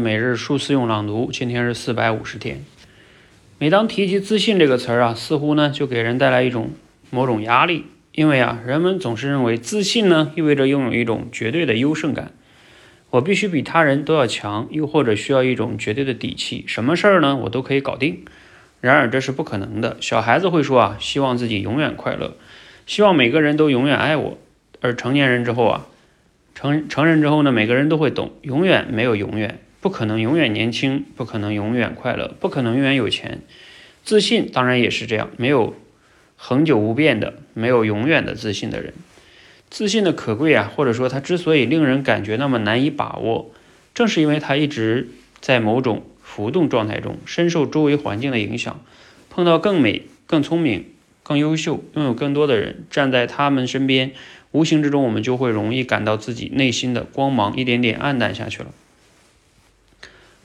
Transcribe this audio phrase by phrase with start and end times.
[0.00, 2.64] 每日数次用朗读，今天是四百五十天。
[3.58, 6.70] 每当提及自信这个词儿啊，似乎呢就给人带来一种
[7.10, 12.32] 某种压力，因为啊，人们总是认为自信呢意味着拥有一种绝对的优胜感，
[13.10, 18.24] 我必须比他人都要强，又或者需要一种绝对的底气，什么事儿呢我都可以搞定。
[18.80, 19.98] 然而这是不可能的。
[20.00, 22.36] 小孩子会说啊，希望自己永远快乐，
[22.86, 24.38] 希望每个人都永远爱我，
[24.80, 25.86] 而成年人之后啊，
[26.54, 29.58] 成成人之后呢，每个人都会懂，永远没有永远。
[29.80, 33.40] 不可能永远年轻，不可能永远快乐，不可能永远有钱。
[34.04, 35.74] 自信当然也是这样，没有
[36.36, 38.92] 恒久不变的，没有永远的自信的人。
[39.70, 43.50] 自信的可贵啊，或者说它之所以令人感觉那么难以把握，
[43.94, 45.08] 正是因为它一直
[45.40, 48.82] 在某种浮动状态中，深受周围环境的影响。
[49.28, 50.86] 碰到更美、更聪明、
[51.22, 54.10] 更优秀、拥有更多的人站在他们身边，
[54.50, 58.72] 无形之中我们就会容易感到自己内心的光芒一点点暗淡下去了。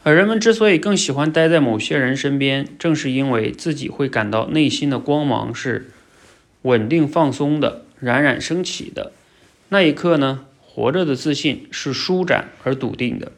[0.05, 5.89] 而人们之所以更喜欢待在某些人身边，正是因为自己会感到内心的光芒是
[6.61, 9.13] 稳定放松的、冉冉升起的。
[9.69, 13.31] 那一刻呢，活着的自信是舒展而笃定的。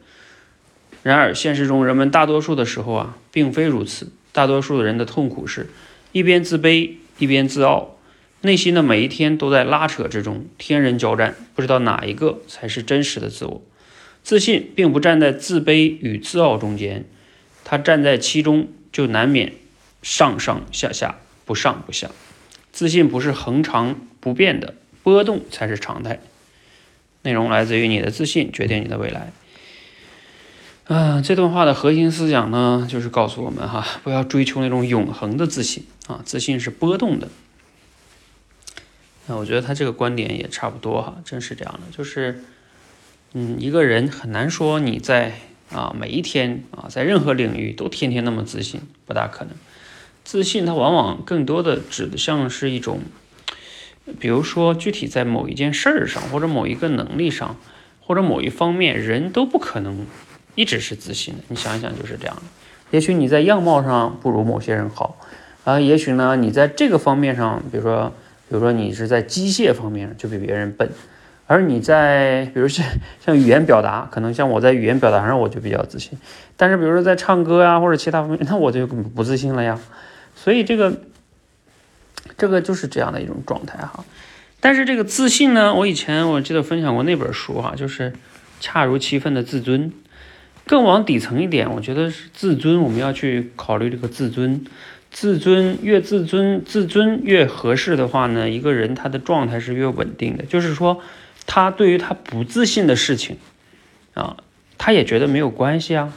[1.02, 4.12] 然而，现实中人们大多数的时候啊，并非如此。
[4.32, 5.70] 大多数的人的痛苦是
[6.12, 7.96] 一边自卑一边自傲，
[8.42, 13.62] 内心的每一天都在拉扯之中，天人交战，不知道哪一个才是真实的自我。
[14.28, 17.06] 自信并不站在自卑与自傲中间，
[17.64, 19.54] 他站在其中，就难免
[20.02, 22.10] 上上下下，不上不下。
[22.70, 26.20] 自信不是恒常不变的，波动才是常态。
[27.22, 29.32] 内容来自于你的自信决定你的未来。
[30.84, 37.28] 啊，这段话的核心思想呢，就是告诉我们哈，不要追求那种永恒的自信啊，自信是波动的。
[39.26, 42.44] 那我觉得他这个观点也差不多哈，真是这样的，就是。
[43.34, 45.34] 嗯，一个人很难说你在
[45.70, 49.54] 啊每一天啊在任何领域都天天那么自信，不大可能。
[50.24, 53.00] 自信它往往更多的指的像是一种，
[54.18, 57.56] 比如说具体在某一件事儿上，或者某一个能力上，
[58.00, 60.06] 或者某一方面，人都不可能
[60.54, 61.40] 一直是自信的。
[61.48, 62.42] 你想一想就是这样的。
[62.90, 65.18] 也许你在样貌上不如某些人好，
[65.64, 68.12] 啊，也许呢你在这个方面上，比如说，
[68.48, 70.90] 比如说你是在机械方面就比别人笨。
[71.48, 72.86] 而你在，比如像
[73.24, 76.18] 像语言表达，可能像我在语言表达上我就比较自信，
[76.58, 79.80] 但是比如说在唱歌呀或者其他方面，那我就不自信了呀。
[80.36, 80.92] 所以这个
[82.36, 84.04] 这个就是这样的一种状态哈。
[84.60, 88.12] 但是这个自信呢，我以前我记得分享过那本书哈，就是
[88.60, 89.90] 恰如其分的自尊。
[90.66, 94.66] 更往底层一点，我觉得是自尊，我们要去考虑这个自尊。
[95.10, 101.00] 自尊越自尊，自尊越合适的话呢，一个人他的状态是越稳定的，就是说。
[101.48, 103.38] 他对于他不自信的事情，
[104.14, 104.36] 啊，
[104.76, 106.12] 他也觉得没有关系啊。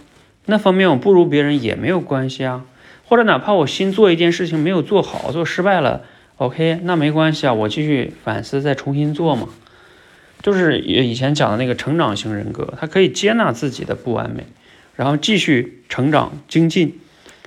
[0.45, 2.65] 那方面我不如别人也没有关系啊。
[3.07, 6.03] 或者哪怕我新做一件事情没有做好，做失败了
[6.37, 9.49] ，OK，那没关系啊，我继续反思再重新做嘛。
[10.41, 14.45] 就是以前讲的那个成长型人格，他可以接纳自己的不完美，
[14.95, 17.01] 然后继续成长精进，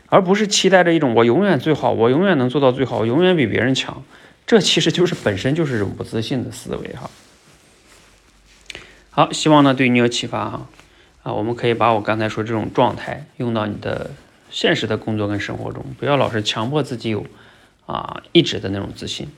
[0.09, 4.03] 而不是期待着一种我永远最好，我永远能做到最好，我永远比别人强。
[4.47, 7.09] 这其实就是本身就是一种不自信的思维哈。
[9.16, 10.66] 好，希望呢对你有启发哈，
[11.22, 14.10] 啊，我们可以把我刚才说这种状态用到你的
[14.50, 17.24] 现实的工作跟生活中，不要老是强迫自己有
[17.86, 19.28] 啊一直的那种自信，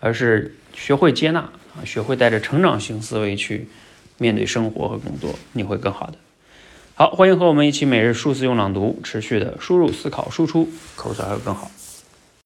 [0.00, 3.68] 而是学会接纳啊，学会带着成长型思维去
[4.16, 6.14] 面对生活和工作，你会更好的。
[6.94, 11.70] 好，欢迎和我们一起每日数字用朗读，持续的输入思考输出，口才会更好。